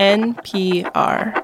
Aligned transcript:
NPR. 0.00 1.34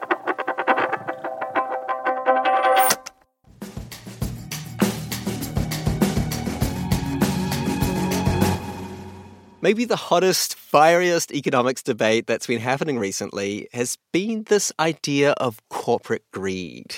Maybe 9.60 9.84
the 9.84 9.96
hottest, 9.96 10.54
fieriest 10.56 11.32
economics 11.32 11.82
debate 11.82 12.26
that's 12.26 12.46
been 12.46 12.60
happening 12.60 12.98
recently 12.98 13.68
has 13.74 13.98
been 14.10 14.44
this 14.44 14.72
idea 14.80 15.32
of 15.32 15.60
corporate 15.68 16.24
greed. 16.32 16.96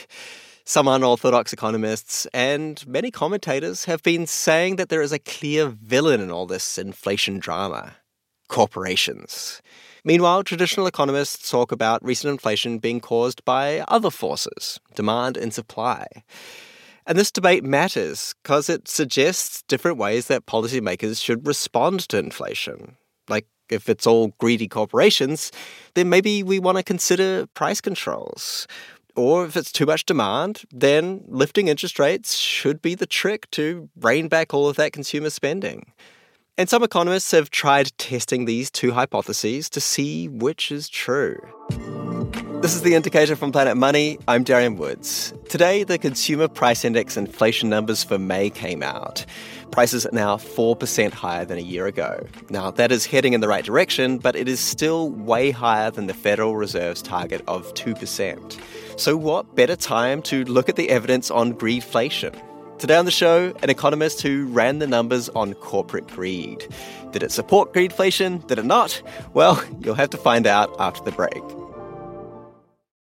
Some 0.64 0.86
unorthodox 0.86 1.52
economists 1.52 2.28
and 2.32 2.86
many 2.86 3.10
commentators 3.10 3.86
have 3.86 4.04
been 4.04 4.28
saying 4.28 4.76
that 4.76 4.90
there 4.90 5.02
is 5.02 5.10
a 5.10 5.18
clear 5.18 5.66
villain 5.66 6.20
in 6.20 6.30
all 6.30 6.46
this 6.46 6.78
inflation 6.78 7.40
drama 7.40 7.96
corporations. 8.48 9.62
Meanwhile, 10.04 10.44
traditional 10.44 10.86
economists 10.86 11.50
talk 11.50 11.72
about 11.72 12.04
recent 12.04 12.30
inflation 12.30 12.78
being 12.78 13.00
caused 13.00 13.44
by 13.44 13.80
other 13.88 14.10
forces 14.10 14.80
demand 14.94 15.36
and 15.36 15.52
supply. 15.52 16.06
And 17.06 17.18
this 17.18 17.30
debate 17.30 17.64
matters 17.64 18.34
because 18.42 18.68
it 18.68 18.86
suggests 18.86 19.62
different 19.62 19.96
ways 19.96 20.26
that 20.26 20.46
policymakers 20.46 21.22
should 21.22 21.46
respond 21.46 22.00
to 22.08 22.18
inflation. 22.18 22.96
Like, 23.28 23.46
if 23.70 23.88
it's 23.88 24.06
all 24.06 24.34
greedy 24.38 24.68
corporations, 24.68 25.50
then 25.94 26.08
maybe 26.08 26.42
we 26.42 26.58
want 26.58 26.76
to 26.78 26.84
consider 26.84 27.46
price 27.48 27.80
controls. 27.80 28.66
Or 29.16 29.46
if 29.46 29.56
it's 29.56 29.72
too 29.72 29.86
much 29.86 30.04
demand, 30.04 30.62
then 30.70 31.24
lifting 31.26 31.68
interest 31.68 31.98
rates 31.98 32.34
should 32.34 32.80
be 32.80 32.94
the 32.94 33.06
trick 33.06 33.50
to 33.52 33.88
rein 33.98 34.28
back 34.28 34.54
all 34.54 34.68
of 34.68 34.76
that 34.76 34.92
consumer 34.92 35.30
spending. 35.30 35.92
And 36.58 36.68
some 36.68 36.82
economists 36.82 37.30
have 37.30 37.50
tried 37.50 37.96
testing 37.98 38.44
these 38.44 38.68
two 38.68 38.90
hypotheses 38.90 39.70
to 39.70 39.80
see 39.80 40.26
which 40.26 40.72
is 40.72 40.88
true. 40.88 41.38
This 42.62 42.74
is 42.74 42.82
the 42.82 42.96
indicator 42.96 43.36
from 43.36 43.52
Planet 43.52 43.76
Money. 43.76 44.18
I'm 44.26 44.42
Darian 44.42 44.74
Woods. 44.74 45.32
Today, 45.48 45.84
the 45.84 45.98
Consumer 45.98 46.48
Price 46.48 46.84
Index 46.84 47.16
inflation 47.16 47.68
numbers 47.68 48.02
for 48.02 48.18
May 48.18 48.50
came 48.50 48.82
out. 48.82 49.24
Prices 49.70 50.04
are 50.04 50.10
now 50.10 50.36
4% 50.36 51.12
higher 51.12 51.44
than 51.44 51.58
a 51.58 51.62
year 51.62 51.86
ago. 51.86 52.26
Now, 52.50 52.72
that 52.72 52.90
is 52.90 53.06
heading 53.06 53.34
in 53.34 53.40
the 53.40 53.46
right 53.46 53.64
direction, 53.64 54.18
but 54.18 54.34
it 54.34 54.48
is 54.48 54.58
still 54.58 55.10
way 55.10 55.52
higher 55.52 55.92
than 55.92 56.08
the 56.08 56.14
Federal 56.14 56.56
Reserve's 56.56 57.02
target 57.02 57.40
of 57.46 57.72
2%. 57.74 58.60
So, 58.96 59.16
what 59.16 59.54
better 59.54 59.76
time 59.76 60.22
to 60.22 60.42
look 60.46 60.68
at 60.68 60.74
the 60.74 60.90
evidence 60.90 61.30
on 61.30 61.54
greedflation? 61.54 62.47
Today 62.78 62.94
on 62.94 63.06
the 63.06 63.10
show, 63.10 63.52
an 63.60 63.70
economist 63.70 64.22
who 64.22 64.46
ran 64.46 64.78
the 64.78 64.86
numbers 64.86 65.28
on 65.30 65.54
corporate 65.54 66.06
greed. 66.06 66.64
Did 67.10 67.24
it 67.24 67.32
support 67.32 67.74
greedflation? 67.74 68.46
Did 68.46 68.60
it 68.60 68.64
not? 68.64 69.02
Well, 69.34 69.60
you'll 69.80 69.96
have 69.96 70.10
to 70.10 70.16
find 70.16 70.46
out 70.46 70.74
after 70.78 71.02
the 71.02 71.10
break. 71.10 71.42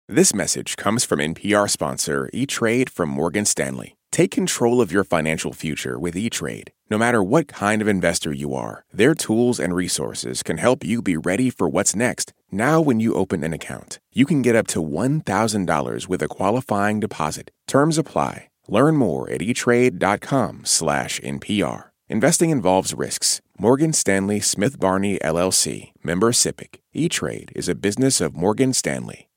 This 0.08 0.34
message 0.34 0.78
comes 0.78 1.04
from 1.04 1.18
NPR 1.18 1.68
sponsor 1.68 2.30
E 2.32 2.46
Trade 2.46 2.88
from 2.88 3.10
Morgan 3.10 3.44
Stanley. 3.44 3.98
Take 4.10 4.30
control 4.30 4.80
of 4.80 4.90
your 4.90 5.04
financial 5.04 5.52
future 5.52 5.98
with 5.98 6.16
E 6.16 6.30
Trade. 6.30 6.72
No 6.88 6.96
matter 6.96 7.22
what 7.22 7.46
kind 7.46 7.82
of 7.82 7.88
investor 7.88 8.32
you 8.32 8.54
are, 8.54 8.86
their 8.90 9.14
tools 9.14 9.60
and 9.60 9.74
resources 9.74 10.42
can 10.42 10.56
help 10.56 10.82
you 10.82 11.02
be 11.02 11.18
ready 11.18 11.50
for 11.50 11.68
what's 11.68 11.94
next. 11.94 12.32
Now, 12.50 12.80
when 12.80 13.00
you 13.00 13.12
open 13.12 13.44
an 13.44 13.52
account, 13.52 13.98
you 14.14 14.24
can 14.24 14.40
get 14.40 14.56
up 14.56 14.66
to 14.68 14.82
$1,000 14.82 16.08
with 16.08 16.22
a 16.22 16.28
qualifying 16.28 17.00
deposit. 17.00 17.50
Terms 17.66 17.98
apply. 17.98 18.47
Learn 18.68 18.96
more 18.96 19.30
at 19.30 19.40
etrade.com 19.40 20.66
slash 20.66 21.20
NPR. 21.20 21.84
Investing 22.08 22.50
involves 22.50 22.94
risks. 22.94 23.40
Morgan 23.58 23.92
Stanley 23.92 24.40
Smith 24.40 24.78
Barney 24.78 25.18
LLC, 25.18 25.92
member 26.04 26.32
SIPC. 26.32 26.76
E-Trade 26.94 27.50
is 27.56 27.68
a 27.68 27.74
business 27.74 28.20
of 28.20 28.36
Morgan 28.36 28.72
Stanley. 28.72 29.28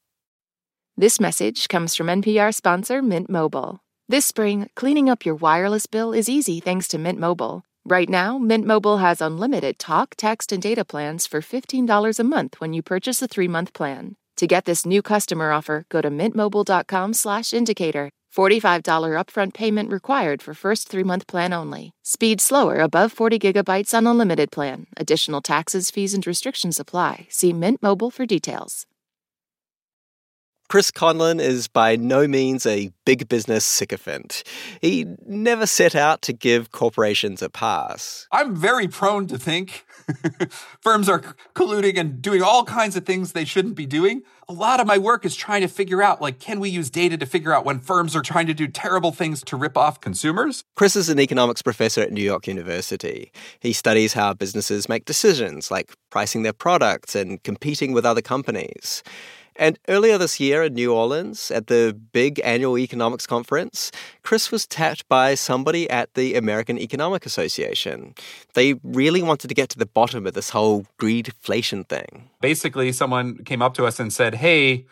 This 0.98 1.20
message 1.20 1.70
comes 1.70 1.96
from 1.96 2.08
NPR 2.08 2.54
sponsor 2.54 3.02
Mint 3.02 3.30
Mobile. 3.30 3.80
This 4.10 4.26
spring, 4.26 4.70
cleaning 4.76 5.10
up 5.10 5.26
your 5.26 5.36
wireless 5.36 5.88
bill 5.88 6.11
is 6.14 6.30
easy 6.30 6.60
thanks 6.60 6.88
to 6.89 6.98
Mint 6.98 7.17
Mobile. 7.17 7.64
Right 7.86 8.10
now, 8.10 8.38
Mint 8.38 8.66
Mobile 8.66 8.98
has 8.98 9.22
unlimited 9.22 9.80
talk, 9.80 10.16
text, 10.17 10.52
and 10.52 10.61
data 10.61 10.84
plans 10.86 11.26
for 11.26 11.42
$15 11.42 12.20
a 12.20 12.23
month 12.23 12.60
when 12.60 12.73
you 12.73 12.82
purchase 12.84 13.22
a 13.22 13.28
three-month 13.28 13.73
plan. 13.73 14.16
To 14.36 14.48
get 14.48 14.66
this 14.66 14.86
new 14.86 15.02
customer 15.02 15.52
offer, 15.52 15.86
go 15.89 16.02
to 16.02 16.10
mintmobile.com 16.10 17.14
slash 17.14 17.54
indicator. 17.54 18.11
$45 18.36 18.83
upfront 19.19 19.53
payment 19.53 19.92
required 19.92 20.42
for 20.42 20.53
first 20.53 20.87
three-month 20.87 21.27
plan 21.27 21.52
only. 21.53 21.92
Speed 22.03 22.39
slower 22.39 22.77
above 22.77 23.11
40 23.11 23.37
gigabytes 23.39 23.93
on 23.93 24.08
unlimited 24.08 24.52
plan. 24.52 24.87
Additional 24.95 25.42
taxes, 25.42 25.92
fees, 25.92 26.14
and 26.14 26.25
restrictions 26.25 26.80
apply. 26.80 27.27
See 27.30 27.53
Mint 27.53 27.83
Mobile 27.83 28.11
for 28.11 28.25
details. 28.25 28.87
Chris 30.71 30.89
Conlon 30.89 31.42
is 31.42 31.67
by 31.67 31.98
no 31.98 32.30
means 32.30 32.65
a 32.65 32.93
big 33.04 33.27
business 33.27 33.65
sycophant. 33.65 34.42
He 34.80 35.05
never 35.26 35.65
set 35.65 35.95
out 35.95 36.21
to 36.21 36.32
give 36.32 36.71
corporations 36.71 37.42
a 37.42 37.49
pass. 37.49 38.26
I'm 38.32 38.55
very 38.55 38.87
prone 38.87 39.27
to 39.27 39.37
think 39.37 39.86
firms 40.80 41.10
are 41.10 41.20
colluding 41.55 41.98
and 41.98 42.21
doing 42.21 42.42
all 42.42 42.64
kinds 42.64 42.95
of 42.95 43.05
things 43.05 43.33
they 43.33 43.43
shouldn't 43.43 43.76
be 43.76 43.86
doing. 43.86 44.23
A 44.48 44.54
lot 44.54 44.80
of 44.80 44.87
my 44.87 44.98
work 44.98 45.26
is 45.26 45.36
trying 45.36 45.60
to 45.60 45.67
figure 45.67 46.02
out 46.02 46.21
like 46.21 46.39
can 46.39 46.61
we 46.61 46.70
use 46.70 46.89
data 46.89 47.17
to 47.17 47.26
figure 47.26 47.54
out 47.54 47.65
when 47.65 47.81
firms 47.81 48.15
are 48.15 48.21
trying 48.21 48.48
to 48.48 48.54
do 48.54 48.70
terrible 48.70 49.11
things 49.11 49.43
to 49.43 49.58
rip 49.58 49.77
off 49.77 49.99
consumers? 49.99 50.64
Chris 50.77 50.95
is 50.95 51.10
an 51.10 51.20
economics 51.20 51.61
professor 51.61 51.99
at 51.99 52.14
New 52.14 52.23
York 52.23 52.48
University. 52.48 53.33
He 53.60 53.73
studies 53.73 54.14
how 54.14 54.36
businesses 54.36 54.87
make 54.87 55.04
decisions 55.04 55.70
like 55.70 55.92
pricing 56.11 56.43
their 56.43 56.54
products 56.54 57.14
and 57.14 57.43
competing 57.43 57.92
with 57.92 58.05
other 58.05 58.21
companies. 58.21 59.04
And 59.56 59.78
earlier 59.88 60.17
this 60.17 60.39
year 60.39 60.64
in 60.64 60.73
New 60.73 60.94
Orleans, 60.94 61.52
at 61.52 61.67
the 61.67 61.98
big 62.14 62.39
annual 62.44 62.78
economics 62.78 63.28
conference, 63.28 63.92
Chris 64.23 64.52
was 64.52 64.66
tapped 64.66 65.08
by 65.10 65.36
somebody 65.36 65.89
at 65.89 66.14
the 66.14 66.36
American 66.36 66.78
Economic 66.80 67.26
Association. 67.26 68.16
They 68.54 68.76
really 68.84 69.22
wanted 69.22 69.50
to 69.50 69.54
get 69.54 69.70
to 69.70 69.78
the 69.78 69.86
bottom 69.86 70.26
of 70.26 70.34
this 70.34 70.50
whole 70.52 70.86
greedflation 71.00 71.88
thing. 71.88 72.30
Basically, 72.40 72.92
someone 72.92 73.44
came 73.44 73.61
up 73.61 73.73
to 73.76 73.86
us 73.86 74.00
and 74.00 74.11
said, 74.11 74.36
Hey, 74.36 74.86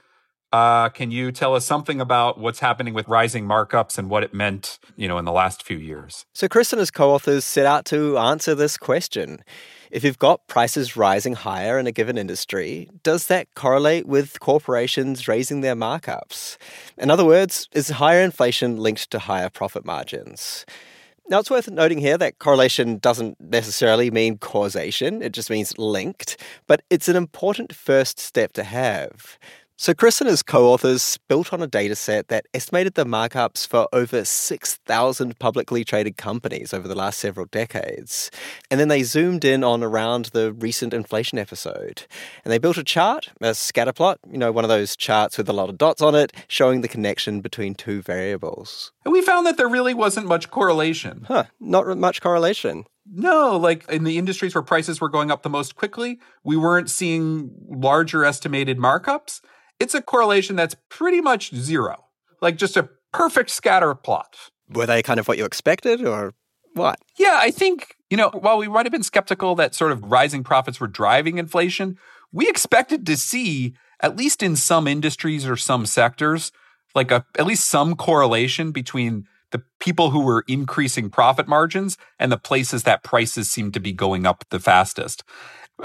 uh, 0.52 0.90
can 0.90 1.12
you 1.12 1.32
tell 1.32 1.56
us 1.56 1.66
something 1.66 2.02
about 2.02 2.40
what's 2.40 2.60
happening 2.60 2.94
with 2.94 3.08
rising 3.08 3.46
markups 3.46 3.98
and 3.98 4.10
what 4.10 4.24
it 4.24 4.34
meant, 4.34 4.80
you 4.96 5.08
know, 5.08 5.18
in 5.18 5.26
the 5.26 5.32
last 5.32 5.64
few 5.64 5.78
years? 5.78 6.26
So 6.34 6.48
Chris 6.48 6.74
and 6.74 6.80
his 6.80 6.92
co-authors 6.92 7.46
set 7.46 7.66
out 7.66 7.86
to 7.86 8.18
answer 8.18 8.56
this 8.56 8.78
question. 8.78 9.44
If 9.92 10.04
you've 10.04 10.20
got 10.20 10.46
prices 10.48 10.96
rising 10.96 11.34
higher 11.34 11.80
in 11.80 11.88
a 11.88 11.92
given 11.92 12.18
industry, 12.18 12.90
does 13.04 13.28
that 13.28 13.54
correlate 13.56 14.08
with 14.08 14.40
corporations 14.40 15.28
raising 15.28 15.62
their 15.62 15.76
markups? 15.76 16.58
In 16.98 17.10
other 17.10 17.26
words, 17.26 17.68
is 17.74 17.90
higher 17.90 18.22
inflation 18.22 18.78
linked 18.78 19.10
to 19.12 19.20
higher 19.20 19.50
profit 19.50 19.86
margins? 19.86 20.66
Now, 21.28 21.40
it's 21.40 21.52
worth 21.52 21.70
noting 21.70 22.00
here 22.00 22.18
that 22.18 22.40
correlation 22.40 22.98
doesn't 22.98 23.40
necessarily 23.40 24.10
mean 24.10 24.40
causation, 24.40 25.22
it 25.22 25.32
just 25.32 25.52
means 25.52 25.78
linked, 25.78 26.38
but 26.66 26.82
it's 26.90 27.08
an 27.08 27.16
important 27.16 27.74
first 27.74 28.20
step 28.20 28.54
to 28.54 28.64
have. 28.64 29.38
So, 29.82 29.94
Chris 29.94 30.20
and 30.20 30.30
his 30.30 30.44
co 30.44 30.68
authors 30.68 31.18
built 31.30 31.54
on 31.54 31.62
a 31.62 31.68
dataset 31.68 32.28
that 32.28 32.48
estimated 32.54 32.96
the 32.96 33.06
markups 33.06 33.66
for 33.66 33.88
over 33.94 34.26
6,000 34.26 35.40
publicly 35.40 35.86
traded 35.86 36.18
companies 36.18 36.74
over 36.74 36.86
the 36.86 36.96
last 36.96 37.18
several 37.18 37.46
decades. 37.46 38.30
And 38.70 38.78
then 38.78 38.90
they 38.90 39.04
zoomed 39.04 39.46
in 39.46 39.64
on 39.64 39.82
around 39.82 40.26
the 40.34 40.52
recent 40.52 40.94
inflation 40.94 41.40
episode. 41.40 42.08
And 42.44 42.52
they 42.52 42.58
built 42.58 42.78
a 42.78 42.84
chart, 42.84 43.30
a 43.40 43.56
scatter 43.56 43.94
plot, 43.94 44.20
you 44.30 44.38
know, 44.38 44.52
one 44.52 44.66
of 44.66 44.70
those 44.70 44.98
charts 44.98 45.38
with 45.38 45.48
a 45.48 45.54
lot 45.54 45.70
of 45.70 45.78
dots 45.78 46.02
on 46.02 46.14
it, 46.14 46.34
showing 46.50 46.82
the 46.82 46.90
connection 46.90 47.40
between 47.40 47.74
two 47.74 48.02
variables. 48.02 48.92
And 49.06 49.14
we 49.14 49.22
found 49.22 49.46
that 49.48 49.56
there 49.56 49.70
really 49.70 49.94
wasn't 49.94 50.28
much 50.28 50.52
correlation. 50.52 51.24
Huh, 51.26 51.46
not 51.62 51.98
much 51.98 52.20
correlation. 52.20 52.84
No, 53.10 53.56
like 53.56 53.90
in 53.90 54.04
the 54.04 54.18
industries 54.18 54.54
where 54.54 54.62
prices 54.62 55.00
were 55.00 55.08
going 55.08 55.32
up 55.32 55.44
the 55.44 55.50
most 55.50 55.78
quickly, 55.78 56.20
we 56.44 56.58
weren't 56.58 56.90
seeing 56.90 57.52
larger 57.70 58.26
estimated 58.26 58.78
markups 58.78 59.40
it's 59.80 59.96
a 59.96 60.02
correlation 60.02 60.56
that's 60.56 60.76
pretty 60.90 61.22
much 61.22 61.54
zero, 61.56 62.06
like 62.42 62.58
just 62.58 62.78
a 62.78 62.90
perfect 63.12 63.50
scatter 63.50 63.96
plot. 63.96 64.36
Were 64.70 64.86
they 64.86 65.02
kind 65.02 65.20
of 65.20 65.28
what 65.28 65.38
you 65.38 65.46
expected 65.46 66.06
or 66.06 66.34
what? 66.74 67.00
Yeah, 67.18 67.38
I 67.42 67.52
think, 67.52 67.96
you 68.10 68.18
know, 68.18 68.30
while 68.30 68.58
we 68.58 68.68
might 68.68 68.86
have 68.86 68.92
been 68.92 69.04
skeptical 69.04 69.56
that 69.56 69.74
sort 69.74 69.92
of 69.92 70.04
rising 70.04 70.44
profits 70.44 70.80
were 70.80 70.88
driving 70.88 71.38
inflation, 71.38 71.98
we 72.32 72.48
expected 72.48 73.06
to 73.08 73.18
see, 73.18 73.74
at 74.02 74.16
least 74.16 74.44
in 74.44 74.56
some 74.56 74.88
industries 74.88 75.48
or 75.48 75.56
some 75.56 75.86
sectors, 75.86 76.52
like 76.94 77.12
a, 77.12 77.26
at 77.38 77.46
least 77.46 77.70
some 77.70 77.96
correlation 77.96 78.72
between 78.72 79.26
the 79.52 79.64
people 79.80 80.12
who 80.12 80.22
were 80.22 80.44
increasing 80.48 81.10
profit 81.10 81.48
margins 81.48 81.98
and 82.20 82.32
the 82.32 82.38
places 82.38 82.84
that 82.84 83.04
prices 83.04 83.50
seemed 83.50 83.74
to 83.74 83.80
be 83.80 83.92
going 83.92 84.26
up 84.26 84.46
the 84.50 84.60
fastest. 84.60 85.24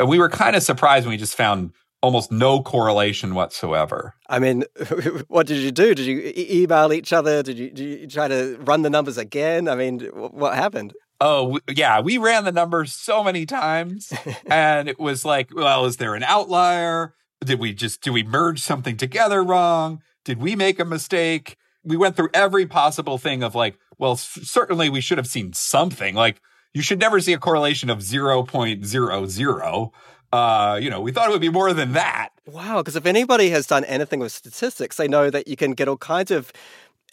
We 0.07 0.19
were 0.19 0.29
kind 0.29 0.57
of 0.57 0.63
surprised 0.63 1.07
when 1.07 1.13
we 1.13 1.17
just 1.17 1.37
found 1.37 1.73
almost 2.05 2.31
no 2.31 2.63
correlation 2.63 3.35
whatsoever. 3.35 4.15
I 4.29 4.39
mean, 4.39 4.65
what 5.29 5.47
did 5.47 5.57
you 5.57 5.71
do? 5.71 5.95
Did 5.95 6.05
you 6.05 6.33
email 6.37 6.93
each 6.93 7.15
other? 7.15 7.43
Did 7.43 7.59
you, 7.59 7.71
did 7.71 8.01
you, 8.03 8.07
try 8.07 8.29
to 8.29 8.59
run 8.61 8.83
the 8.83 8.91
numbers 8.91 9.17
again? 9.17 9.69
I 9.69 9.75
mean, 9.75 10.01
what 10.01 10.55
happened? 10.55 10.93
Oh, 11.19 11.59
yeah, 11.75 12.01
we 12.01 12.19
ran 12.19 12.45
the 12.45 12.53
numbers 12.53 12.93
so 12.93 13.25
many 13.25 13.47
times. 13.47 14.13
and 14.47 14.87
it 14.87 15.01
was 15.01 15.25
like, 15.25 15.49
well, 15.55 15.87
is 15.87 15.97
there 15.97 16.15
an 16.15 16.23
outlier? 16.25 17.15
Did 17.43 17.59
we 17.59 17.73
just, 17.73 18.03
do 18.03 18.13
we 18.13 18.23
merge 18.23 18.61
something 18.61 18.99
together 18.99 19.43
wrong? 19.43 20.03
Did 20.27 20.43
we 20.43 20.55
make 20.57 20.79
a 20.79 20.85
mistake? 20.85 21.57
We 21.85 21.97
went 21.97 22.17
through 22.17 22.31
every 22.35 22.67
possible 22.67 23.17
thing 23.17 23.43
of 23.43 23.55
like, 23.55 23.79
well, 23.99 24.17
certainly 24.17 24.91
we 24.91 25.01
should 25.01 25.17
have 25.17 25.27
seen 25.27 25.55
something. 25.55 26.15
Like, 26.15 26.43
you 26.75 26.83
should 26.83 26.99
never 26.99 27.21
see 27.21 27.33
a 27.33 27.39
correlation 27.39 27.89
of 27.89 28.01
0.00. 28.01 29.93
Uh, 30.35 30.75
you 30.75 30.91
know, 30.91 31.01
we 31.01 31.13
thought 31.13 31.29
it 31.29 31.33
would 31.33 31.41
be 31.41 31.49
more 31.49 31.73
than 31.73 31.93
that. 31.93 32.31
Wow, 32.45 32.79
because 32.79 32.97
if 32.97 33.07
anybody 33.07 33.51
has 33.51 33.69
done 33.69 33.85
anything 33.85 34.19
with 34.19 34.33
statistics, 34.33 34.97
they 34.97 35.07
know 35.07 35.31
that 35.31 35.47
you 35.47 35.55
can 35.55 35.75
get 35.75 35.87
all 35.87 35.97
kinds 35.97 36.33
of 36.33 36.53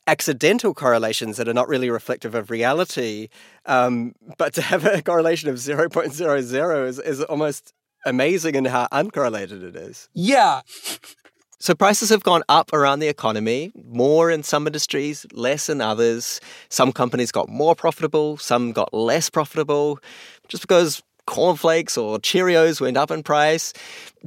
accidental 0.08 0.74
correlations 0.74 1.38
that 1.38 1.48
are 1.48 1.54
not 1.54 1.68
really 1.68 1.92
reflective 1.92 2.34
of 2.34 2.50
reality. 2.50 3.30
Um, 3.68 4.16
but 4.40 4.56
to 4.56 4.64
have 4.64 4.86
a 4.86 5.02
correlation 5.12 5.50
of 5.50 5.58
0.00 5.58 6.88
is, 6.88 6.98
is 6.98 7.22
almost 7.22 7.74
amazing 8.08 8.56
in 8.56 8.66
how 8.66 8.88
uncorrelated 8.92 9.62
it 9.62 9.76
is. 9.76 10.10
Yeah. 10.16 10.62
So 11.60 11.76
prices 11.76 12.10
have 12.10 12.24
gone 12.24 12.42
up 12.50 12.74
around 12.74 13.02
the 13.02 13.08
economy, 13.08 13.72
more 13.86 14.32
in 14.32 14.42
some 14.42 14.66
industries, 14.66 15.28
less 15.32 15.70
in 15.70 15.80
others. 15.80 16.42
Some 16.70 16.92
companies 16.92 17.32
got 17.32 17.50
more 17.50 17.76
profitable, 17.76 18.38
some 18.38 18.72
got 18.72 18.92
less 18.96 19.30
profitable. 19.30 20.00
Just 20.48 20.64
because 20.64 21.04
cornflakes 21.32 21.98
or 21.98 22.20
Cheerios 22.20 22.82
went 22.82 22.98
up 22.98 23.10
in 23.10 23.24
price 23.24 23.72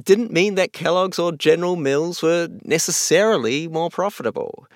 didn't 0.03 0.33
mean 0.33 0.55
that 0.55 0.73
Kellogg's 0.73 1.19
or 1.19 1.31
General 1.31 1.75
Mills 1.75 2.23
were 2.23 2.49
necessarily 2.63 3.67
more 3.67 3.91
profitable. 3.91 4.67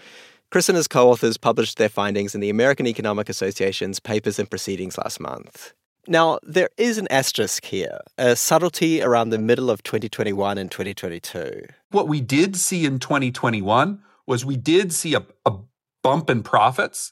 Chris 0.51 0.69
and 0.69 0.75
his 0.75 0.87
co 0.87 1.09
authors 1.09 1.37
published 1.37 1.77
their 1.77 1.89
findings 1.89 2.35
in 2.35 2.41
the 2.41 2.51
American 2.51 2.85
Economic 2.85 3.29
Association's 3.29 3.99
Papers 3.99 4.37
and 4.37 4.49
Proceedings 4.49 4.97
last 4.97 5.19
month. 5.19 5.73
Now, 6.07 6.37
there 6.43 6.69
is 6.77 6.99
an 6.99 7.07
asterisk 7.09 7.65
here, 7.65 7.99
a 8.17 8.35
subtlety 8.35 9.01
around 9.01 9.29
the 9.29 9.39
middle 9.39 9.71
of 9.71 9.81
2021 9.81 10.57
and 10.57 10.71
2022. 10.71 11.65
What 11.91 12.07
we 12.07 12.21
did 12.21 12.55
see 12.55 12.85
in 12.85 12.99
2021 12.99 14.01
was 14.27 14.45
we 14.45 14.55
did 14.55 14.93
see 14.93 15.15
a, 15.15 15.25
a 15.45 15.53
bump 16.03 16.29
in 16.29 16.43
profits 16.43 17.11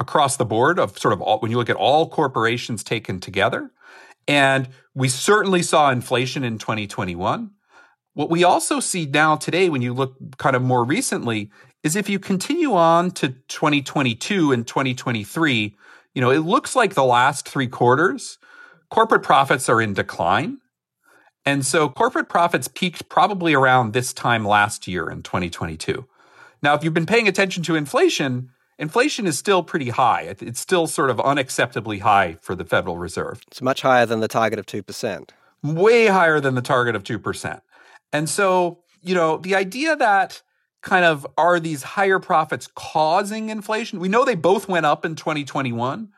across 0.00 0.36
the 0.36 0.44
board 0.44 0.78
of 0.78 0.98
sort 0.98 1.14
of 1.14 1.22
all, 1.22 1.38
when 1.38 1.50
you 1.50 1.56
look 1.56 1.70
at 1.70 1.76
all 1.76 2.08
corporations 2.08 2.84
taken 2.84 3.20
together. 3.20 3.70
And 4.28 4.68
we 4.94 5.08
certainly 5.08 5.62
saw 5.62 5.90
inflation 5.90 6.44
in 6.44 6.58
2021. 6.58 7.50
What 8.14 8.30
we 8.30 8.44
also 8.44 8.80
see 8.80 9.06
now 9.06 9.36
today, 9.36 9.68
when 9.68 9.82
you 9.82 9.92
look 9.92 10.16
kind 10.38 10.56
of 10.56 10.62
more 10.62 10.84
recently, 10.84 11.50
is 11.82 11.96
if 11.96 12.08
you 12.08 12.18
continue 12.18 12.72
on 12.72 13.10
to 13.12 13.28
2022 13.48 14.52
and 14.52 14.66
2023, 14.66 15.76
you 16.14 16.20
know, 16.22 16.30
it 16.30 16.40
looks 16.40 16.74
like 16.74 16.94
the 16.94 17.04
last 17.04 17.48
three 17.48 17.68
quarters, 17.68 18.38
corporate 18.90 19.22
profits 19.22 19.68
are 19.68 19.82
in 19.82 19.92
decline. 19.92 20.58
And 21.44 21.64
so 21.64 21.88
corporate 21.88 22.28
profits 22.28 22.68
peaked 22.68 23.08
probably 23.08 23.54
around 23.54 23.92
this 23.92 24.12
time 24.12 24.44
last 24.44 24.88
year 24.88 25.08
in 25.10 25.22
2022. 25.22 26.06
Now, 26.62 26.74
if 26.74 26.82
you've 26.82 26.94
been 26.94 27.06
paying 27.06 27.28
attention 27.28 27.62
to 27.64 27.76
inflation, 27.76 28.50
inflation 28.78 29.26
is 29.26 29.38
still 29.38 29.62
pretty 29.62 29.90
high. 29.90 30.34
It's 30.40 30.60
still 30.60 30.86
sort 30.86 31.10
of 31.10 31.18
unacceptably 31.18 32.00
high 32.00 32.38
for 32.40 32.54
the 32.54 32.64
Federal 32.64 32.98
Reserve. 32.98 33.42
It's 33.48 33.62
much 33.62 33.82
higher 33.82 34.06
than 34.06 34.20
the 34.20 34.28
target 34.28 34.58
of 34.58 34.66
2%. 34.66 35.30
Way 35.62 36.06
higher 36.06 36.40
than 36.40 36.54
the 36.54 36.62
target 36.62 36.94
of 36.94 37.02
2%. 37.02 37.60
And 38.12 38.28
so, 38.28 38.80
you 39.02 39.14
know, 39.14 39.38
the 39.38 39.54
idea 39.54 39.96
that 39.96 40.42
kind 40.82 41.04
of 41.04 41.26
are 41.36 41.58
these 41.58 41.82
higher 41.82 42.18
profits 42.18 42.68
causing 42.74 43.48
inflation? 43.48 43.98
We 43.98 44.08
know 44.08 44.24
they 44.24 44.34
both 44.34 44.68
went 44.68 44.86
up 44.86 45.04
in 45.04 45.16
2021. 45.16 46.10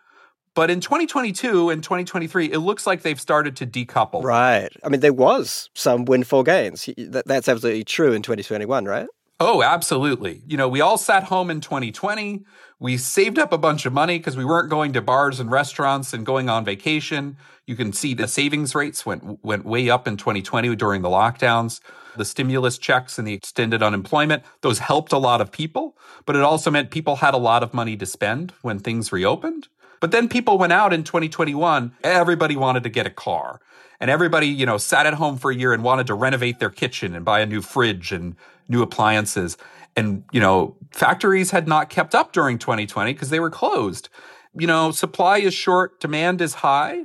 But 0.54 0.70
in 0.70 0.80
2022 0.80 1.70
and 1.70 1.84
2023, 1.84 2.50
it 2.50 2.58
looks 2.58 2.84
like 2.84 3.02
they've 3.02 3.20
started 3.20 3.54
to 3.56 3.66
decouple. 3.66 4.24
Right. 4.24 4.68
I 4.82 4.88
mean, 4.88 4.98
there 4.98 5.12
was 5.12 5.70
some 5.74 6.04
windfall 6.04 6.42
gains. 6.42 6.88
That's 6.96 7.48
absolutely 7.48 7.84
true 7.84 8.12
in 8.12 8.22
2021, 8.22 8.84
right? 8.84 9.06
Oh, 9.40 9.62
absolutely. 9.62 10.42
You 10.48 10.56
know, 10.56 10.68
we 10.68 10.80
all 10.80 10.98
sat 10.98 11.24
home 11.24 11.48
in 11.48 11.60
2020. 11.60 12.44
We 12.80 12.96
saved 12.96 13.38
up 13.38 13.52
a 13.52 13.58
bunch 13.58 13.86
of 13.86 13.92
money 13.92 14.18
because 14.18 14.36
we 14.36 14.44
weren't 14.44 14.68
going 14.68 14.92
to 14.94 15.00
bars 15.00 15.38
and 15.38 15.48
restaurants 15.48 16.12
and 16.12 16.26
going 16.26 16.48
on 16.48 16.64
vacation. 16.64 17.36
You 17.64 17.76
can 17.76 17.92
see 17.92 18.14
the 18.14 18.26
savings 18.26 18.74
rates 18.74 19.06
went 19.06 19.44
went 19.44 19.64
way 19.64 19.90
up 19.90 20.08
in 20.08 20.16
2020 20.16 20.74
during 20.74 21.02
the 21.02 21.08
lockdowns. 21.08 21.80
The 22.16 22.24
stimulus 22.24 22.78
checks 22.78 23.16
and 23.16 23.28
the 23.28 23.32
extended 23.32 23.80
unemployment, 23.80 24.42
those 24.62 24.80
helped 24.80 25.12
a 25.12 25.18
lot 25.18 25.40
of 25.40 25.52
people, 25.52 25.96
but 26.26 26.34
it 26.34 26.42
also 26.42 26.68
meant 26.72 26.90
people 26.90 27.16
had 27.16 27.32
a 27.34 27.38
lot 27.38 27.62
of 27.62 27.72
money 27.72 27.96
to 27.96 28.06
spend 28.06 28.52
when 28.62 28.80
things 28.80 29.12
reopened. 29.12 29.68
But 30.00 30.10
then 30.10 30.28
people 30.28 30.58
went 30.58 30.72
out 30.72 30.92
in 30.92 31.04
2021, 31.04 31.92
everybody 32.02 32.56
wanted 32.56 32.82
to 32.84 32.88
get 32.88 33.06
a 33.06 33.10
car. 33.10 33.60
And 34.00 34.10
everybody, 34.10 34.46
you 34.46 34.64
know, 34.64 34.78
sat 34.78 35.06
at 35.06 35.14
home 35.14 35.38
for 35.38 35.50
a 35.50 35.54
year 35.54 35.72
and 35.72 35.82
wanted 35.82 36.06
to 36.06 36.14
renovate 36.14 36.60
their 36.60 36.70
kitchen 36.70 37.14
and 37.14 37.24
buy 37.24 37.40
a 37.40 37.46
new 37.46 37.60
fridge 37.60 38.12
and 38.12 38.36
new 38.68 38.80
appliances. 38.82 39.56
And, 39.96 40.22
you 40.30 40.40
know, 40.40 40.76
factories 40.92 41.50
had 41.50 41.66
not 41.66 41.90
kept 41.90 42.14
up 42.14 42.32
during 42.32 42.58
2020 42.58 43.12
because 43.12 43.30
they 43.30 43.40
were 43.40 43.50
closed. 43.50 44.08
You 44.54 44.66
know, 44.66 44.92
supply 44.92 45.38
is 45.38 45.54
short, 45.54 46.00
demand 46.00 46.40
is 46.40 46.54
high, 46.54 47.04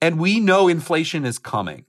and 0.00 0.18
we 0.18 0.40
know 0.40 0.68
inflation 0.68 1.24
is 1.26 1.38
coming. 1.38 1.84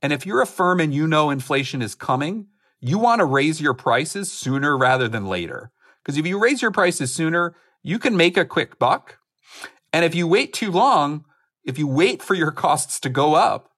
And 0.00 0.12
if 0.12 0.26
you're 0.26 0.42
a 0.42 0.46
firm 0.46 0.80
and 0.80 0.92
you 0.94 1.06
know 1.06 1.30
inflation 1.30 1.82
is 1.82 1.94
coming, 1.94 2.46
you 2.80 2.98
want 2.98 3.20
to 3.20 3.24
raise 3.24 3.60
your 3.60 3.74
prices 3.74 4.30
sooner 4.30 4.76
rather 4.76 5.08
than 5.08 5.26
later. 5.26 5.70
Because 6.02 6.18
if 6.18 6.26
you 6.26 6.38
raise 6.38 6.60
your 6.60 6.70
prices 6.70 7.12
sooner, 7.14 7.54
you 7.82 7.98
can 7.98 8.16
make 8.16 8.36
a 8.36 8.44
quick 8.44 8.78
buck. 8.78 9.18
And 9.94 10.04
if 10.04 10.12
you 10.12 10.26
wait 10.26 10.52
too 10.52 10.72
long, 10.72 11.24
if 11.62 11.78
you 11.78 11.86
wait 11.86 12.20
for 12.20 12.34
your 12.34 12.50
costs 12.50 12.98
to 12.98 13.08
go 13.08 13.36
up, 13.36 13.70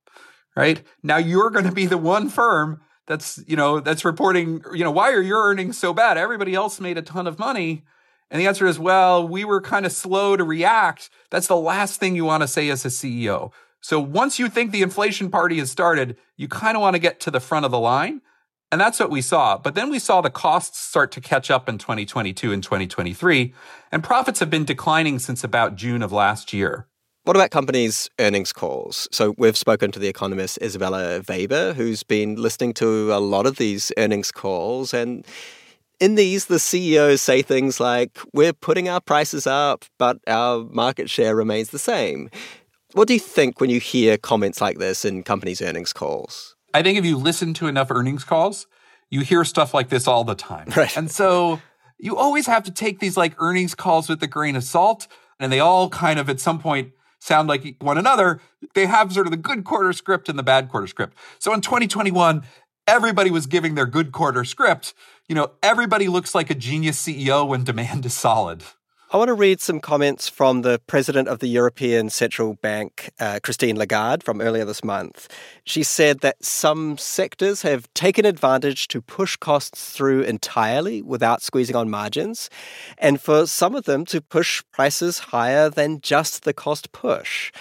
right? 0.57 0.83
Now 1.03 1.19
you're 1.19 1.51
going 1.51 1.67
to 1.67 1.73
be 1.73 1.85
the 1.85 1.99
one 1.99 2.31
firm 2.31 2.81
that's, 3.07 3.39
you 3.47 3.55
know, 3.55 3.81
that's 3.81 4.03
reporting, 4.03 4.63
you 4.73 4.83
know, 4.83 4.91
why 4.91 5.13
are 5.13 5.21
your 5.21 5.45
earnings 5.45 5.77
so 5.77 5.93
bad? 5.93 6.17
Everybody 6.17 6.55
else 6.55 6.81
made 6.81 6.97
a 6.97 7.03
ton 7.03 7.27
of 7.27 7.39
money. 7.39 7.85
And 8.31 8.41
the 8.41 8.47
answer 8.47 8.67
is, 8.67 8.79
well, 8.79 9.29
we 9.29 9.45
were 9.45 9.61
kind 9.61 9.85
of 9.85 9.93
slow 9.93 10.39
to 10.39 10.43
react. 10.43 11.11
That's 11.31 11.49
the 11.49 11.55
last 11.55 12.01
thing 12.01 12.17
you 12.17 12.25
want 12.25 12.43
to 12.43 12.49
say 12.49 12.71
as 12.71 12.87
a 12.87 12.89
CEO. 12.89 13.53
So 13.83 14.01
once 14.01 14.39
you 14.39 14.49
think 14.49 14.73
the 14.73 14.81
inflation 14.81 15.31
party 15.31 15.59
has 15.59 15.71
started, 15.71 16.17
you 16.39 16.49
kind 16.49 16.79
of 16.79 16.81
want 16.81 16.95
to 16.95 16.99
get 16.99 17.21
to 17.21 17.31
the 17.31 17.41
front 17.41 17.67
of 17.67 17.73
the 17.73 17.79
line. 17.79 18.23
And 18.73 18.81
that's 18.81 18.99
what 18.99 19.11
we 19.11 19.23
saw. 19.23 19.59
But 19.59 19.75
then 19.75 19.91
we 19.91 19.99
saw 19.99 20.21
the 20.21 20.31
costs 20.31 20.79
start 20.79 21.13
to 21.13 21.21
catch 21.21 21.51
up 21.51 21.69
in 21.69 21.79
2022 21.79 22.53
and 22.53 22.63
2023, 22.63 23.55
and 23.93 24.03
profits 24.03 24.41
have 24.41 24.51
been 24.51 24.65
declining 24.65 25.19
since 25.19 25.45
about 25.45 25.77
June 25.77 26.03
of 26.03 26.13
last 26.13 26.53
year. 26.53 26.89
What 27.23 27.37
about 27.37 27.51
companies' 27.51 28.09
earnings 28.21 28.53
calls? 28.53 29.09
So 29.11 29.35
we've 29.37 29.57
spoken 29.57 29.91
to 29.93 29.99
the 29.99 30.09
economist 30.09 30.59
Isabella 30.63 31.23
Weber, 31.29 31.75
who's 31.75 32.03
been 32.03 32.37
listening 32.37 32.73
to 32.75 33.13
a 33.13 33.19
lot 33.19 33.47
of 33.47 33.57
these 33.57 33.91
earnings 33.97 34.31
calls. 34.31 34.95
And 34.95 35.27
in 35.99 36.15
these, 36.15 36.47
the 36.47 36.59
CEOs 36.59 37.21
say 37.21 37.43
things 37.43 37.81
like, 37.81 38.19
We're 38.33 38.53
putting 38.53 38.89
our 38.89 39.01
prices 39.01 39.47
up, 39.47 39.85
but 39.99 40.19
our 40.27 40.65
market 40.71 41.11
share 41.11 41.35
remains 41.35 41.71
the 41.71 41.79
same. 41.79 42.31
What 42.93 43.09
do 43.09 43.15
you 43.15 43.21
think 43.21 43.61
when 43.61 43.71
you 43.71 43.81
hear 43.81 44.17
comments 44.17 44.61
like 44.61 44.79
this 44.79 45.05
in 45.05 45.23
companies' 45.23 45.61
earnings 45.61 45.93
calls? 45.93 46.56
I 46.77 46.83
think 46.83 46.99
if 46.99 47.07
you 47.07 47.17
listen 47.17 47.55
to 47.55 47.69
enough 47.69 47.91
earnings 47.91 48.23
calls, 48.23 48.67
you 49.09 49.21
hear 49.21 49.45
stuff 49.45 49.73
like 49.73 49.89
this 49.89 50.07
all 50.07 50.25
the 50.25 50.35
time. 50.35 50.69
Right. 50.77 50.95
And 50.95 51.11
so 51.11 51.61
you 51.99 52.19
always 52.19 52.47
have 52.47 52.65
to 52.65 52.71
take 52.71 53.01
these 53.01 53.17
like 53.17 53.35
earnings 53.41 53.75
calls 53.75 54.11
with 54.11 54.23
a 54.23 54.27
grain 54.27 54.57
of 54.57 54.63
salt. 54.63 55.09
And 55.41 55.51
they 55.51 55.59
all 55.59 55.89
kind 55.89 56.19
of 56.19 56.29
at 56.29 56.39
some 56.39 56.59
point 56.59 56.93
sound 57.19 57.49
like 57.49 57.77
one 57.81 57.97
another. 57.97 58.43
They 58.75 58.85
have 58.85 59.11
sort 59.11 59.27
of 59.27 59.31
the 59.31 59.39
good 59.39 59.65
quarter 59.65 59.95
script 59.95 60.29
and 60.29 60.39
the 60.39 60.43
bad 60.43 60.69
quarter 60.69 60.87
script. 60.87 61.17
So 61.39 61.55
in 61.55 61.63
2021, 61.63 62.43
everybody 62.87 63.31
was 63.31 63.47
giving 63.47 63.75
their 63.75 63.87
good 63.87 64.13
quarter 64.13 64.45
script. 64.45 64.93
You 65.29 65.35
know, 65.35 65.53
everybody 65.63 66.09
looks 66.09 66.35
like 66.35 66.51
a 66.51 66.55
genius 66.55 67.03
CEO 67.03 67.49
when 67.49 67.65
demand 67.65 68.05
is 68.05 68.13
solid. 68.13 68.63
I 69.13 69.19
want 69.19 69.29
to 69.29 69.35
read 69.35 69.61
some 69.61 69.79
comments 69.79 70.29
from 70.29 70.63
the 70.63 70.81
president 70.89 71.29
of 71.29 71.39
the 71.39 71.47
European 71.47 72.11
Central 72.11 72.55
Bank, 72.55 73.13
uh, 73.21 73.39
Christine 73.41 73.77
Lagarde, 73.77 74.25
from 74.25 74.41
earlier 74.41 74.65
this 74.65 74.83
month. 74.83 75.29
She 75.65 75.85
said 75.85 76.21
that 76.21 76.45
some 76.45 76.99
sectors 76.99 77.63
have 77.63 77.87
taken 77.95 78.25
advantage 78.25 78.89
to 78.89 79.01
push 79.01 79.37
costs 79.37 79.93
through 79.93 80.23
entirely 80.23 81.03
without 81.03 81.41
squeezing 81.41 81.77
on 81.77 81.89
margins, 81.89 82.51
and 82.99 83.21
for 83.21 83.47
some 83.47 83.77
of 83.77 83.85
them 83.85 84.05
to 84.07 84.21
push 84.21 84.65
prices 84.73 85.21
higher 85.21 85.71
than 85.71 86.01
just 86.01 86.43
the 86.43 86.53
cost 86.53 86.91
push. 86.91 87.53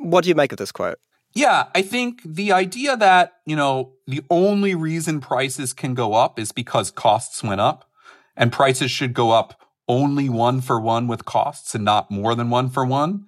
What 0.00 0.24
do 0.24 0.28
you 0.28 0.34
make 0.34 0.52
of 0.52 0.58
this 0.58 0.70
quote? 0.70 0.98
Yeah, 1.32 1.68
I 1.74 1.80
think 1.80 2.20
the 2.26 2.52
idea 2.52 2.94
that, 2.98 3.36
you 3.46 3.56
know, 3.56 3.94
the 4.06 4.22
only 4.28 4.74
reason 4.74 5.22
prices 5.22 5.72
can 5.72 5.94
go 5.94 6.12
up 6.12 6.38
is 6.38 6.52
because 6.52 6.90
costs 6.90 7.42
went 7.42 7.62
up 7.62 7.90
and 8.36 8.52
prices 8.52 8.90
should 8.90 9.14
go 9.14 9.30
up 9.30 9.58
only 9.88 10.28
one 10.28 10.60
for 10.60 10.80
one 10.80 11.08
with 11.08 11.24
costs 11.24 11.74
and 11.74 11.84
not 11.84 12.10
more 12.10 12.34
than 12.34 12.50
one 12.50 12.70
for 12.70 12.84
one. 12.84 13.26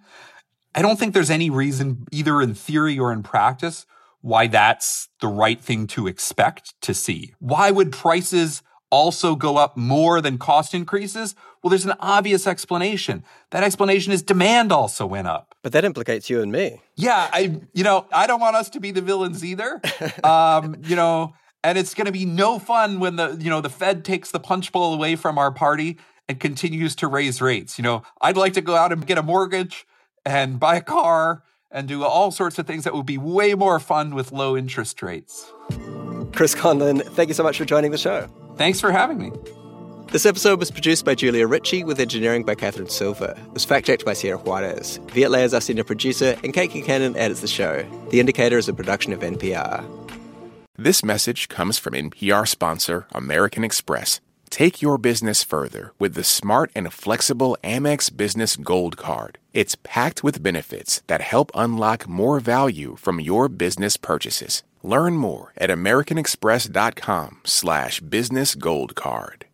I 0.75 0.83
don't 0.83 0.99
think 0.99 1.15
there's 1.15 1.31
any 1.31 1.49
reason, 1.51 2.07
either 2.13 2.41
in 2.41 2.55
theory 2.55 2.99
or 2.99 3.13
in 3.13 3.23
practice, 3.23 3.87
why 4.21 4.47
that's 4.47 5.09
the 5.21 5.29
right 5.29 5.61
thing 5.61 5.87
to 5.89 6.07
expect 6.07 6.75
to 6.83 6.93
see. 6.93 7.35
Why 7.39 7.71
would 7.71 7.93
prices 7.93 8.63
also 8.91 9.37
go 9.37 9.57
up 9.57 9.77
more 9.77 10.21
than 10.21 10.39
cost 10.39 10.75
increases? 10.75 11.35
Well, 11.63 11.71
there's 11.71 11.87
an 11.87 11.95
obvious 12.01 12.47
explanation. 12.47 13.25
That 13.51 13.63
explanation 13.63 14.13
is 14.13 14.23
demand 14.23 14.71
also 14.71 15.07
went 15.07 15.29
up. 15.29 15.55
But 15.63 15.73
that 15.73 15.85
implicates 15.85 16.29
you 16.29 16.43
and 16.43 16.53
me. 16.53 16.81
Yeah, 16.95 17.29
I, 17.33 17.61
you 17.73 17.85
know, 17.85 18.07
I 18.13 18.27
don't 18.27 18.41
want 18.41 18.57
us 18.57 18.71
to 18.71 18.81
be 18.81 18.91
the 18.91 19.01
villains 19.01 19.45
either. 19.45 19.81
um, 20.25 20.77
you 20.85 20.97
know, 20.97 21.35
And 21.65 21.77
it's 21.79 21.95
going 21.95 22.07
to 22.07 22.13
be 22.13 22.25
no 22.25 22.59
fun 22.59 23.01
when 23.01 23.17
the, 23.17 23.37
you 23.41 23.51
know, 23.51 23.61
the 23.61 23.71
Fed 23.71 24.05
takes 24.05 24.31
the 24.31 24.39
punch 24.39 24.71
bowl 24.71 24.95
away 24.95 25.17
from 25.17 25.39
our 25.39 25.51
party 25.51 25.99
and 26.29 26.41
continues 26.41 26.95
to 26.97 27.09
raise 27.09 27.41
rates. 27.41 27.79
You 27.79 27.83
know, 27.83 28.03
I'd 28.21 28.37
like 28.37 28.55
to 28.55 28.61
go 28.61 28.75
out 28.75 28.93
and 28.93 29.07
get 29.07 29.19
a 29.19 29.23
mortgage 29.23 29.87
and 30.25 30.59
buy 30.59 30.77
a 30.77 30.83
car 30.83 31.43
and 31.71 31.87
do 31.89 32.05
all 32.05 32.31
sorts 32.31 32.59
of 32.59 32.67
things 32.67 32.85
that 32.85 32.95
would 32.95 33.07
be 33.07 33.19
way 33.19 33.55
more 33.55 33.79
fun 33.79 34.15
with 34.15 34.33
low 34.33 34.57
interest 34.57 35.03
rates. 35.03 35.53
Chris 36.33 36.55
Conlon, 36.55 37.03
thank 37.03 37.29
you 37.29 37.35
so 37.35 37.43
much 37.43 37.59
for 37.59 37.65
joining 37.65 37.91
the 37.91 37.99
show. 37.99 38.29
Thanks 38.57 38.81
for 38.81 38.91
having 38.91 39.19
me. 39.19 39.33
This 40.13 40.25
episode 40.25 40.61
was 40.61 40.71
produced 40.71 41.05
by 41.05 41.17
Julia 41.17 41.47
Ritchie 41.47 41.83
with 41.83 41.99
engineering 41.99 42.45
by 42.45 42.55
Catherine 42.55 42.89
Silver. 42.89 43.35
It 43.37 43.53
was 43.53 43.65
fact 43.65 43.87
checked 43.87 44.05
by 44.05 44.13
Sierra 44.13 44.39
Juarez. 44.39 45.01
Viet 45.09 45.31
Le 45.31 45.41
is 45.41 45.53
our 45.53 45.61
senior 45.61 45.83
producer, 45.83 46.37
and 46.45 46.55
Kate 46.55 46.71
Concannon 46.71 47.17
edits 47.17 47.41
the 47.41 47.49
show. 47.49 47.85
The 48.11 48.21
Indicator 48.21 48.57
is 48.57 48.69
a 48.69 48.73
production 48.73 49.13
of 49.13 49.21
NPR. 49.21 49.85
This 50.79 51.05
message 51.05 51.49
comes 51.49 51.79
from 51.79 51.95
NPR 51.95 52.47
sponsor 52.47 53.07
American 53.13 53.65
Express. 53.65 54.21
Take 54.51 54.83
your 54.83 54.99
business 54.99 55.43
further 55.43 55.93
with 55.99 56.15
the 56.15 56.25
smart 56.25 56.71
and 56.75 56.93
flexible 56.93 57.57
Amex 57.63 58.15
Business 58.15 58.57
Gold 58.57 58.97
Card. 58.97 59.39
It's 59.53 59.77
packed 59.83 60.23
with 60.23 60.43
benefits 60.43 61.03
that 61.07 61.21
help 61.21 61.51
unlock 61.55 62.09
more 62.09 62.41
value 62.41 62.97
from 62.99 63.21
your 63.21 63.49
business 63.49 63.97
purchases. 63.97 64.63
Learn 64.83 65.17
more 65.17 65.53
at 65.57 65.71
americanexpress.com 65.71 67.41
slash 67.45 68.01
business 68.01 68.55
gold 68.55 68.95
card. 68.95 69.47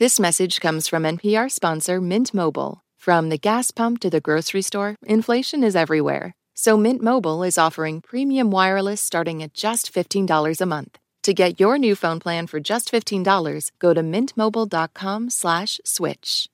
This 0.00 0.18
message 0.18 0.60
comes 0.60 0.88
from 0.88 1.04
NPR 1.04 1.50
sponsor 1.50 2.00
Mint 2.00 2.34
Mobile. 2.34 2.82
From 2.98 3.28
the 3.28 3.38
gas 3.38 3.70
pump 3.70 4.00
to 4.00 4.10
the 4.10 4.20
grocery 4.20 4.62
store, 4.62 4.96
inflation 5.06 5.62
is 5.62 5.76
everywhere. 5.76 6.34
So 6.54 6.76
Mint 6.76 7.02
Mobile 7.02 7.42
is 7.42 7.58
offering 7.58 8.00
premium 8.00 8.50
wireless 8.50 9.00
starting 9.00 9.42
at 9.42 9.54
just 9.54 9.92
$15 9.92 10.60
a 10.60 10.66
month. 10.66 10.98
To 11.24 11.32
get 11.32 11.58
your 11.58 11.78
new 11.78 11.94
phone 11.94 12.20
plan 12.20 12.46
for 12.46 12.60
just 12.60 12.92
$15, 12.92 13.70
go 13.78 13.94
to 13.94 14.02
mintmobile.com 14.02 15.30
slash 15.30 15.80
switch. 15.82 16.50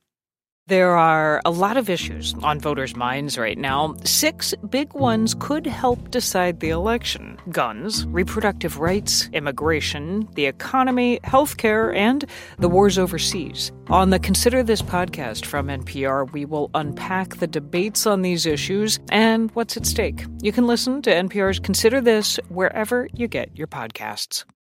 There 0.68 0.96
are 0.96 1.42
a 1.44 1.50
lot 1.50 1.76
of 1.76 1.90
issues 1.90 2.32
on 2.44 2.60
voters' 2.60 2.94
minds 2.94 3.36
right 3.36 3.58
now. 3.58 3.96
Six 4.04 4.54
big 4.68 4.94
ones 4.94 5.34
could 5.36 5.66
help 5.66 6.12
decide 6.12 6.60
the 6.60 6.70
election 6.70 7.36
guns, 7.50 8.06
reproductive 8.06 8.78
rights, 8.78 9.28
immigration, 9.32 10.28
the 10.34 10.46
economy, 10.46 11.18
healthcare, 11.24 11.92
and 11.96 12.24
the 12.60 12.68
wars 12.68 12.96
overseas. 12.96 13.72
On 13.88 14.10
the 14.10 14.20
Consider 14.20 14.62
This 14.62 14.82
podcast 14.82 15.46
from 15.46 15.66
NPR, 15.66 16.30
we 16.30 16.44
will 16.44 16.70
unpack 16.74 17.38
the 17.38 17.48
debates 17.48 18.06
on 18.06 18.22
these 18.22 18.46
issues 18.46 19.00
and 19.10 19.50
what's 19.56 19.76
at 19.76 19.84
stake. 19.84 20.24
You 20.42 20.52
can 20.52 20.68
listen 20.68 21.02
to 21.02 21.10
NPR's 21.10 21.58
Consider 21.58 22.00
This 22.00 22.38
wherever 22.48 23.08
you 23.12 23.26
get 23.26 23.50
your 23.58 23.66
podcasts. 23.66 24.44